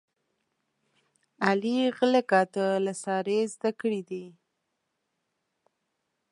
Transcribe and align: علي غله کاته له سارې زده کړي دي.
علي 1.45 1.77
غله 1.97 2.21
کاته 2.31 2.65
له 2.85 2.93
سارې 3.03 3.39
زده 3.53 3.71
کړي 3.79 4.01
دي. 4.09 4.25